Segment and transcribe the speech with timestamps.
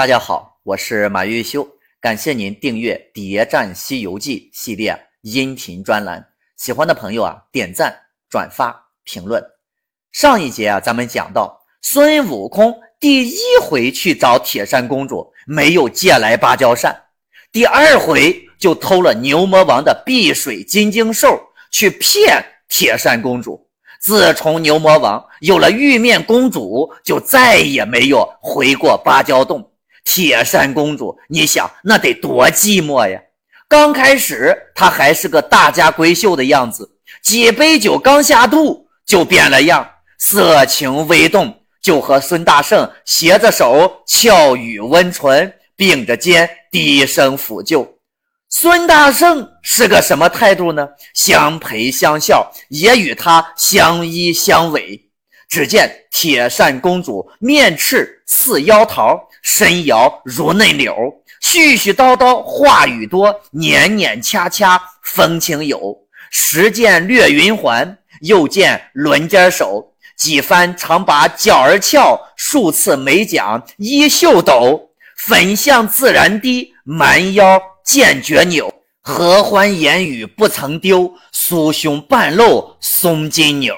[0.00, 1.68] 大家好，我是马玉修，
[2.00, 6.26] 感谢您订阅《谍战西游记》系列音频专栏。
[6.56, 7.94] 喜欢的朋友啊，点赞、
[8.30, 8.74] 转发、
[9.04, 9.44] 评论。
[10.10, 16.90] 上一节啊，咱们讲到孙悟空第一回去找铁扇公主，没有借来芭蕉扇；
[17.52, 21.38] 第二回就偷了牛魔王的碧水金睛兽
[21.70, 23.68] 去骗铁扇公主。
[24.00, 29.69] 自从牛魔王有了玉面公主，就再也没有回过芭蕉洞。
[30.04, 33.20] 铁扇公主，你想那得多寂寞呀！
[33.68, 36.90] 刚开始她还是个大家闺秀的样子，
[37.22, 47.96] 几杯酒刚下肚就变了样，色情微动，就和孙大圣携着手俏语温唇，并着肩低声抚救。
[48.48, 50.88] 孙大圣是个什么态度呢？
[51.14, 55.00] 相陪相笑，也与他相依相偎。
[55.48, 60.94] 只见铁扇公主面赤似妖桃，身摇如嫩柳，
[61.42, 65.96] 絮絮叨叨话语多，年年掐掐风情有。
[66.30, 74.90] 时见掠云环，又见轮尖手，几番常把脚儿翘，数次没讲衣袖抖。
[75.16, 77.60] 粉相自然低，蛮腰。
[77.82, 83.74] 剑绝扭，合欢言语不曾丢，酥胸半露松金纽。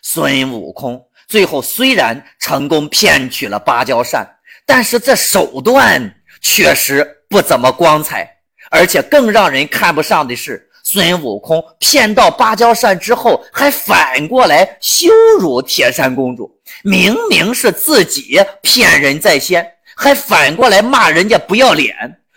[0.00, 4.26] 孙悟空最后虽然成功骗取了芭蕉扇，
[4.66, 8.30] 但是这手段确实不怎么光彩。
[8.70, 16.50] 而且更让人看不上的是，孙悟空骗到芭蕉扇之后，还反过来羞辱铁扇公主。
[16.82, 21.94] 明明是自己骗人在先，还反过来骂人家不要脸。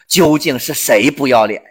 [0.08, 1.70] 究竟是谁不要脸呀？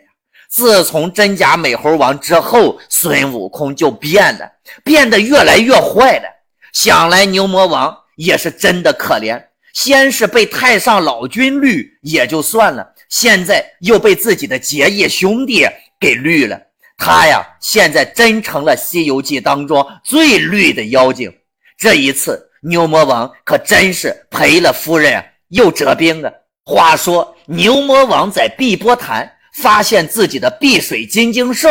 [0.48, 4.50] 自从真假美猴王之后，孙悟空就变了，
[4.82, 6.24] 变得越来越坏了。
[6.72, 9.42] 想来牛魔王也是真的可怜，
[9.76, 15.66] 先是被太上老君绿也就算了，现在又被自己的结义兄弟
[16.00, 16.58] 给绿了。
[16.96, 21.30] 他呀，现在真成了《西游记》当中最绿的妖精。
[21.76, 26.32] 这一次，牛魔王可真是赔了夫人又折兵啊！
[26.64, 27.36] 话说。
[27.44, 31.68] 牛魔王在碧波潭发现自己的碧水金睛兽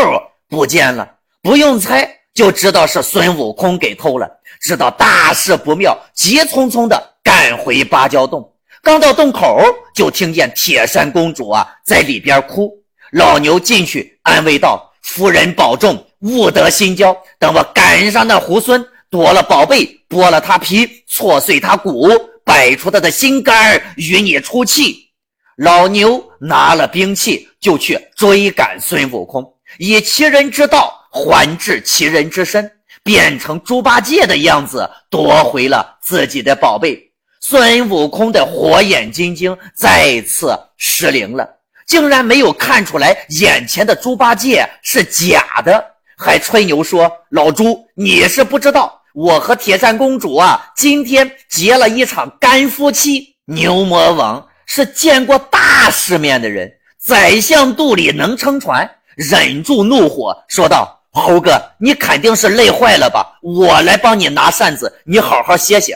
[0.47, 1.09] 不见了，
[1.41, 4.29] 不用猜就知道是孙悟空给偷了。
[4.61, 8.47] 知道大事不妙，急匆匆的赶回芭蕉洞。
[8.83, 9.59] 刚到洞口，
[9.95, 12.71] 就听见铁扇公主啊在里边哭。
[13.13, 17.17] 老牛进去安慰道：“夫人保重，勿得心焦。
[17.39, 22.07] 等我赶上那猢狲，夺了宝贝，剥了他皮，挫碎他骨，
[22.43, 25.09] 摆出他的心肝与你出气。”
[25.57, 29.43] 老牛拿了兵器就去追赶孙悟空，
[29.79, 32.69] 以其人之道还治其人之身，
[33.01, 37.04] 变成猪八戒的样子夺回了自己的宝贝。
[37.47, 41.47] 孙悟空的火眼金睛再次失灵了，
[41.85, 45.85] 竟然没有看出来眼前的猪八戒是假的，
[46.17, 54.43] 还吹牛说：“老猪，你是不知道，我和铁扇公主啊，今天结了一场干夫妻。”牛魔王。
[54.65, 56.67] 是见过大世面的人，
[56.97, 63.37] 宰相肚里能撑船，忍住怒火说道：“猴哥，你肯定是累坏了吧？
[63.43, 65.95] 我来帮你拿扇子，你好好歇歇。”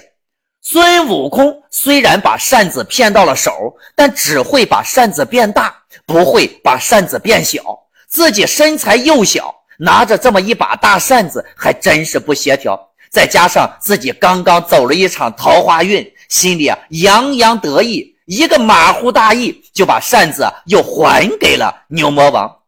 [0.62, 3.52] 孙悟空虽然把扇子骗到了手，
[3.96, 5.76] 但只会把扇子变大，
[6.06, 7.62] 不会把扇子变小。
[8.08, 12.80] 自己身材又小，拿着这么一把大扇子还真是不协调。
[13.10, 18.16] 再加上自己刚刚走了一场桃花运，心里啊洋洋得意。
[18.26, 22.59] 一个马虎大意，就把扇子又还给了牛魔王。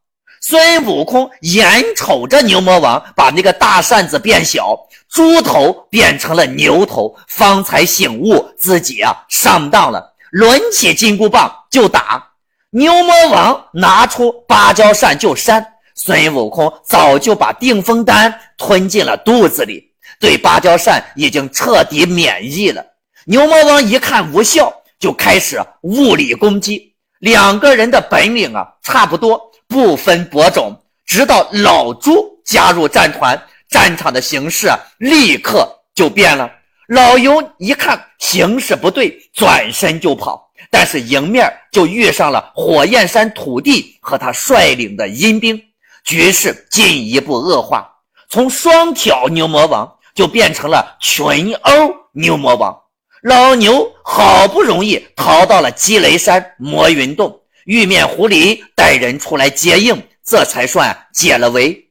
[0.41, 12.31] 孙悟空眼瞅着牛魔王把那个大扇子变小，猪头变成了牛头，方才醒悟自己啊上当了，抡起金箍棒就打。
[12.71, 15.65] 牛魔王拿出芭蕉扇就扇，
[15.95, 22.83] 孙悟空早就把定风丹吞进了肚子里，对芭蕉扇已经彻底免疫了。
[23.25, 24.73] 牛魔王一看无效。
[25.01, 30.77] 就开始物理攻击，两个人的本领啊差不多，不分伯仲。
[31.05, 36.51] 直到老朱加入战团，战场的形势立刻就变了。
[36.89, 45.61] 老尤一看形势不对，转身就跑，但是迎面就遇上了火焰山土地和他率领的阴兵，
[46.03, 47.89] 局势进一步恶化，
[48.29, 51.71] 从双挑牛魔王就变成了群殴
[52.11, 52.77] 牛魔王。
[53.21, 61.87] 老牛好不容易逃到了积雷山魔云洞，玉面狐狸带人出来接应，这才算解了围。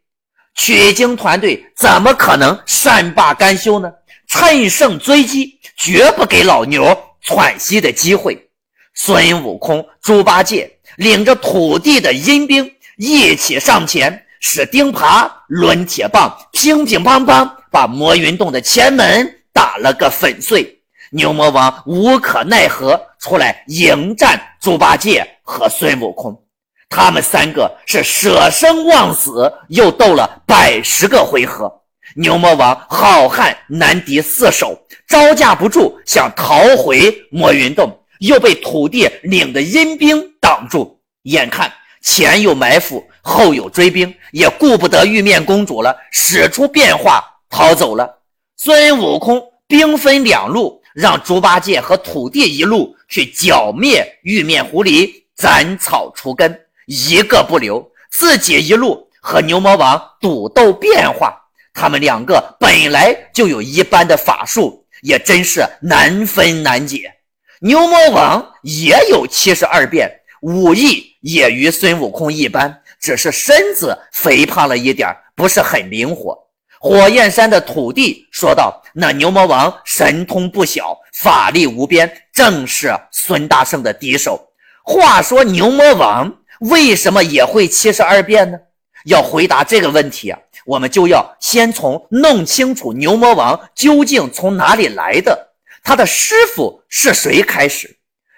[0.56, 3.90] 取经团队怎么可能善罢甘休呢？
[4.26, 8.48] 趁胜追击，绝不给老牛喘息的机会。
[8.94, 20.79] 孙悟空、猪八戒领着土地的阴兵一起上前，使钉耙、抡铁棒，乒乒乓乓，把魔云洞的前门打了个粉碎。
[21.12, 26.40] 牛魔王无可奈何，出来迎战猪八戒和孙悟空。
[26.88, 31.72] 他们三个是舍生忘死，又斗了百十个回合。
[32.14, 34.78] 牛魔王好汉难敌四手，
[35.08, 41.00] 招架不住，想逃回魔云洞，又被土地领的阴兵挡住。
[41.22, 41.72] 眼看
[42.02, 48.18] 前有埋伏，后有追兵，也顾不得玉面公主了，使出变化逃走了。
[48.56, 57.88] 孙悟空兵分两路，让猪八戒和土地一路去剿灭玉面狐狸，斩草除根，一个不留。
[58.10, 61.36] 自己一路和牛魔王赌斗变化。
[61.72, 67.12] 他们两个本来就有一般的法术，也真是难分难解。
[67.60, 70.10] 牛魔王也有七十二变，
[70.42, 76.36] 武艺也与孙悟空一般，只是身子肥胖了一点，不是很灵活。
[76.82, 84.48] 火焰山的土地说道：“那牛魔王神通不小，法力无边，正是孙大圣的敌手。”
[84.82, 88.58] 话说牛魔王为什么也会七十二变呢？
[89.04, 90.38] 要回答这个问题啊！
[90.64, 95.52] 我们就要先从弄清楚牛魔王究竟从哪里来的，
[95.84, 97.88] 他的师傅是谁开始。《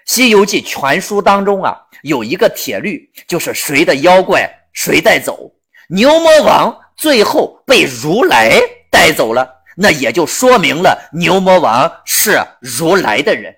[0.05, 5.49] 西游记》全书当中啊，有一个铁律，就是谁的妖怪谁带走。
[5.87, 13.53] 牛魔王最后被如来带走了，那也就说明了牛魔王是如来的人。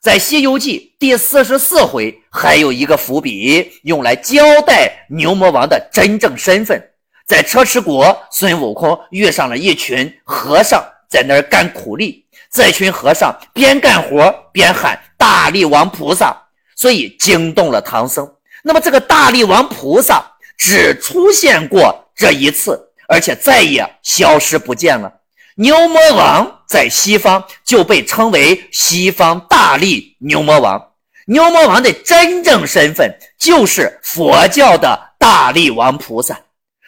[0.00, 6.82] 在《西游记》第四十四回还有一个伏笔，用来交代牛魔王的真正身份。
[7.26, 12.26] 在车迟国，孙悟空遇上了一群和尚，在那儿干苦力。
[12.52, 16.36] 这群和尚边干活边喊“大力王菩萨”，
[16.76, 18.30] 所以惊动了唐僧。
[18.62, 20.22] 那么，这个大力王菩萨
[20.58, 25.12] 只出现过这一次，而且再也消失不见了。
[25.56, 30.90] 牛魔王在西方就被称为西方大力牛魔王。
[31.26, 36.38] 牛魔王的真正身份就是佛教的大力王菩萨。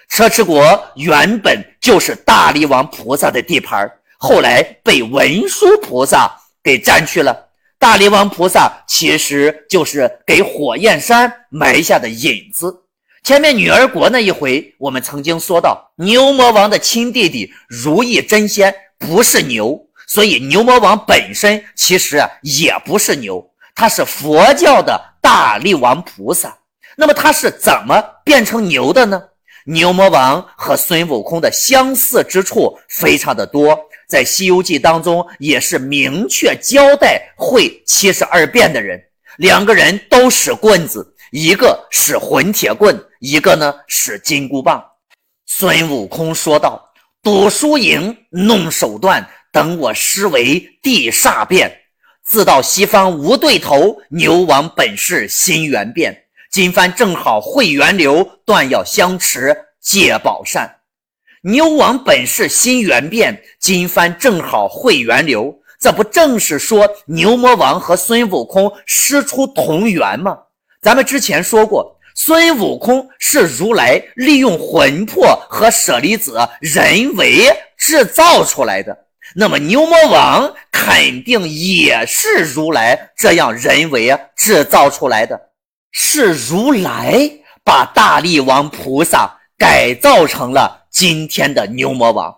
[0.08, 6.30] 车迟国原本就是大力王菩萨的地盘，后来被文殊菩萨
[6.62, 7.46] 给占去了。
[7.78, 12.84] 大力王菩萨其实就是给火焰山埋下的引子。
[13.26, 19.76] 前面女儿国那一回，我们曾经说到，牛魔王的亲弟弟如意真仙不是牛，
[20.06, 23.44] 所以牛魔王本身其实也不是牛，
[23.74, 26.56] 他是佛教的大力王菩萨。
[26.96, 29.20] 那么他是怎么变成牛的呢？
[29.64, 33.76] 牛魔王和孙悟空的相似之处非常的多，
[34.08, 39.02] 在《西游记》当中也是明确交代会七十二变的人，
[39.38, 44.84] 两个人都使棍子，一个使混铁棍，一个呢使金箍棒。
[45.46, 46.90] 孙悟空说道
[47.22, 51.70] ：“赌输赢，弄手段，等我施为地煞变，
[52.24, 53.96] 自到西方无对头。
[54.10, 60.78] 牛王本是心猿变。”今番正好会源流，断要相持借宝扇。
[61.42, 70.38] 牛王本是心猿变，今番正好会源流，这不正是说牛魔王和孙悟空师出同源吗？
[70.86, 78.96] 咱们之前说过，孙悟空是如来利用魂魄和舍利子人为制造出来的，
[79.34, 85.36] 那么牛魔王肯定也是如来这样人为制造出来的。
[85.90, 87.28] 是如来
[87.64, 92.32] 把大力王菩萨改造成了今天的牛魔王。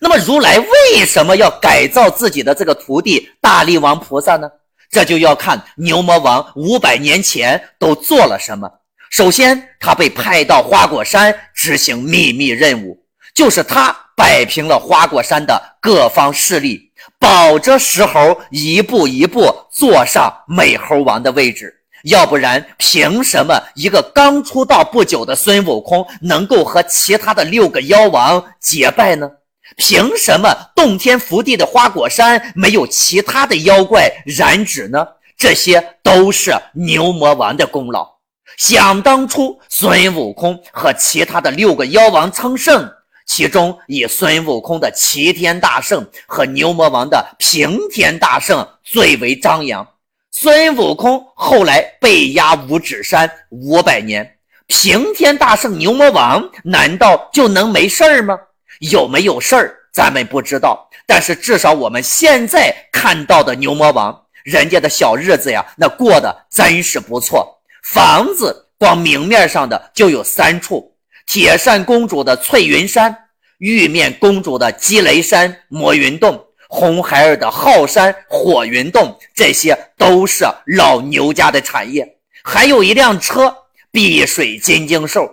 [0.00, 4.48] 那么，如来为什么要改造自己的这个徒弟大力王菩萨呢？
[4.90, 8.68] 这就要看牛魔王五百年前都做了什么。
[9.08, 12.98] 首先，他被派到花果山执行秘密任务，
[13.34, 21.74] 就是他摆平了花果山的各方势力，保着石猴一步一步坐上美猴王的位置。
[22.04, 29.28] 要不然，凭什么一个刚出道不久的孙悟空能够和其他的六个妖王结拜呢？
[29.76, 35.06] 凭什么洞天福地的花果山没有其他的妖怪染指呢？
[35.36, 38.06] 这些都是牛魔王的功劳。
[38.58, 42.86] 想当初，孙悟空和其他的六个妖王称圣，
[43.26, 49.86] 其中以孙悟空的齐天大圣和牛魔王的平天大圣最为张扬。
[50.30, 54.36] 孙悟空后来被压五指山五百年，
[54.66, 58.38] 平天大圣牛魔王难道就能没事儿吗？
[58.80, 60.88] 有没有事儿，咱们不知道。
[61.06, 67.60] 但是至少我们现在看到的牛魔王，人家的小日子呀，那过得真是不错。
[67.82, 70.94] 房子光明面上的就有三处：
[71.26, 73.14] 铁扇公主的翠云山、
[73.58, 82.16] 玉面公主的积雷山魔云洞、红孩儿的浩山火云洞，这些都是老牛家的产业。
[82.42, 83.54] 还有一辆车，
[83.90, 85.22] 碧水金睛兽。《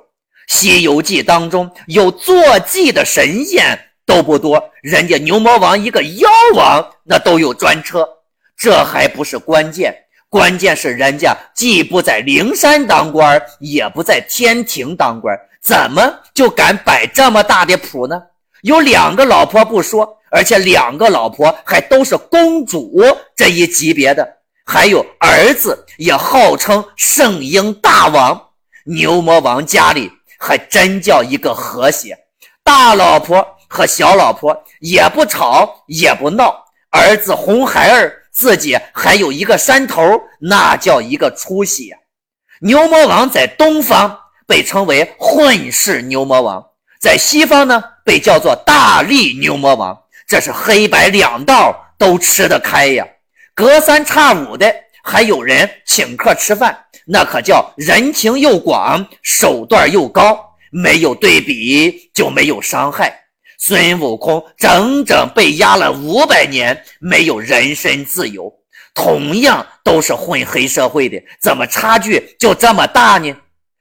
[0.48, 8.08] 西游记》当中有坐骑的神仙都不多，人家牛魔王一个妖王，那都有专车。
[8.58, 9.94] 这还不是关键，
[10.30, 18.20] 关键是人家既不在灵山当官，也不在天庭当官，怎么就敢摆这么大的谱呢？
[18.62, 23.04] 有两个老婆不说，而且两个老婆还都是公主
[23.36, 24.28] 这一级别的，
[24.66, 28.42] 还有儿子也号称圣婴大王。
[28.86, 32.18] 牛魔王家里还真叫一个和谐，
[32.64, 38.24] 大老婆和小老婆也不吵也不闹，儿子红孩儿。
[38.32, 41.98] 自己还有一个山头，那叫一个出息呀！
[42.60, 44.16] 牛魔王在东方
[44.46, 46.64] 被称为混世牛魔王，
[47.02, 53.08] 在西方呢被叫做大力牛魔王，这是黑白两道都吃得开呀。
[53.56, 54.72] 隔三差五的
[55.04, 60.38] 还有人请客吃饭，那可叫人情又广，手段又高，
[60.72, 63.14] 没有对比就没有伤害。
[63.58, 68.54] 孙悟空整整被压了五百年，没有人身自由。
[68.94, 73.34] 同样都是混黑社会的，怎么差距就这么大呢？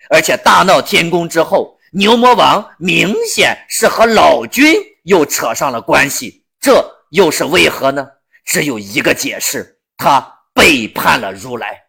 [0.09, 8.07] 而且大闹天宫之后，牛魔王明显是和老君又扯上了关系，这又是为何呢？
[8.45, 10.21] 只有一个解释：他
[10.55, 11.86] 背叛了如来。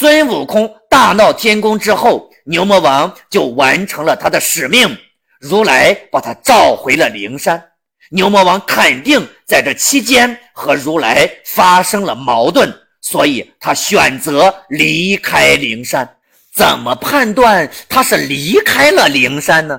[0.00, 4.96] 孙悟空大闹天宫之后，牛魔王就完成了他的使命。
[5.38, 7.62] 如来把他召回了灵山，
[8.08, 16.08] 牛魔王肯定在这期间和如来发生了矛盾，所以他选择离开灵山。
[16.54, 19.78] 怎么判断他是离开了灵山呢？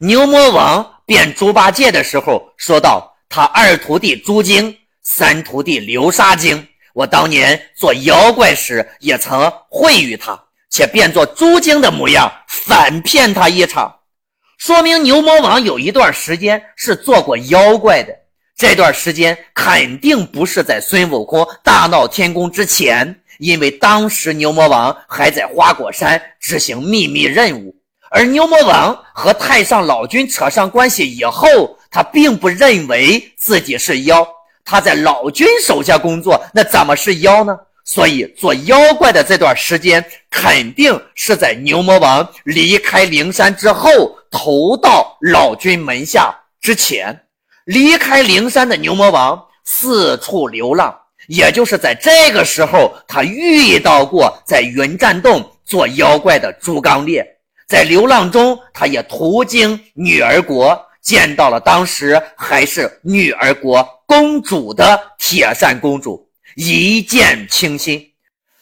[0.00, 6.68] 牛魔王变猪八戒的时候说道：“他二徒弟猪精，三徒弟流沙精。
[6.92, 13.94] 我当年做妖怪时也曾会遇他，且变作猪精的模样，反骗他一场。”
[14.58, 18.14] 说明牛魔王有一段时间是做过妖怪的，
[18.56, 27.74] 这段时间肯定不是在孙悟空大闹天宫之前，因为当时牛魔王还在花果山执行秘密任务，
[28.08, 34.24] 而牛魔王和太上老君扯上关系以后，他并不认为自己是妖，
[34.64, 37.56] 他在老君手下工作，那怎么是妖呢？
[37.84, 43.90] 所以做妖怪的这段时间，肯定是在牛魔王离开灵山之后，
[44.30, 47.24] 投到老君门下之前。
[47.64, 57.26] 离开灵山的牛魔王四处流浪，也就是在这个时候，他遇到过在云栈洞做妖怪的朱刚烈。
[57.68, 66.26] 在流浪中，他也途经女儿国，见到了当时还是女儿国公主的铁扇公主。
[66.56, 68.06] 一见倾心。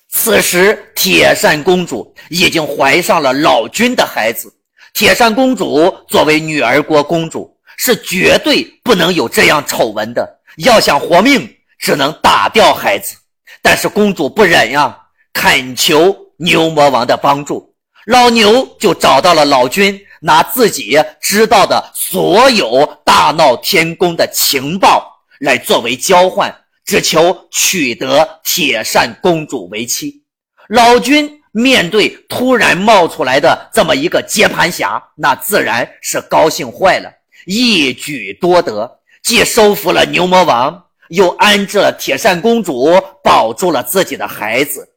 [0.08, 4.52] 此时，铁扇公主已经怀上了老君的孩子。
[4.92, 10.40] 铁扇公主作为女儿国公主，是绝对不能有这样丑闻的。
[10.58, 13.16] 要想活命，只能打掉孩子。
[13.62, 14.96] 但是公主不忍呀，
[15.32, 17.74] 恳求牛魔王的帮助。
[18.06, 26.54] 老牛就找到了老君，拿自己知道的所有大闹天宫的情报来作为交换。
[26.82, 30.24] 只求取得铁扇公主为妻，
[30.70, 37.08] 老君面对突然冒出来的这么一个接盘侠，那自然是高兴坏了，
[37.46, 38.90] 一举多得，
[39.22, 44.88] 既收服了牛魔王，又安置了铁扇公主，保住了自己的孩子。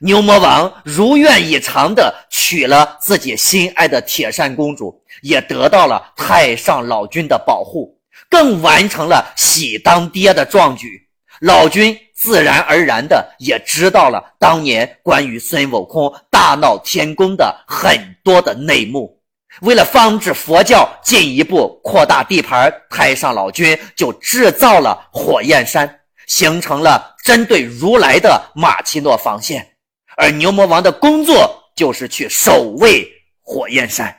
[0.00, 7.96] 牛魔王如愿以偿地娶了自己心爱的铁扇公主，也得到了太上老君的保护，
[8.28, 11.00] 更完成了喜当爹的壮举。
[11.40, 19.20] 老君自然而然的也知道了当年关于孙悟空大闹天宫的很多的内幕。
[19.60, 29.73] 为了防止佛教进一步扩大地盘，太上老君就制造了火焰山，形成了针对如来的马奇诺防线。
[30.16, 33.06] 而牛魔王的工作就是去守卫
[33.40, 34.14] 火焰山，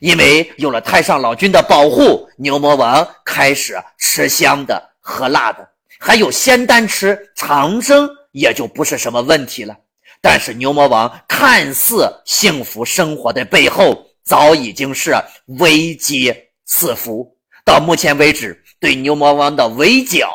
[0.00, 5.68] 因为有了太上老君的保护，牛魔王开始吃香的喝辣的。
[5.98, 9.76] 还有仙丹吃，长生也就不是什么问题了。
[10.20, 15.14] 但是牛魔王看似幸福生活的背后，早已经是
[15.58, 16.34] 危机
[16.64, 17.34] 四伏。
[17.64, 20.28] 到目前为止，对牛魔王的围剿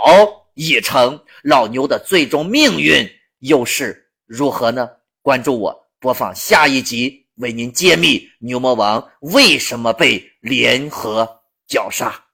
[0.53, 3.07] 已成，老牛的最终命运
[3.39, 4.89] 又是如何呢？
[5.23, 12.25] 关注我，播放下一集，为您揭秘牛魔王为什么被联合绞杀。